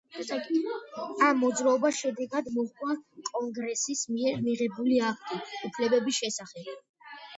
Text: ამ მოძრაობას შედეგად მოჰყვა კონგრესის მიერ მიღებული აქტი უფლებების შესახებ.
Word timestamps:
ამ 1.25 1.35
მოძრაობას 1.41 1.99
შედეგად 2.05 2.49
მოჰყვა 2.57 2.95
კონგრესის 3.29 4.03
მიერ 4.15 4.41
მიღებული 4.49 4.99
აქტი 5.11 5.41
უფლებების 5.69 6.19
შესახებ. 6.25 6.73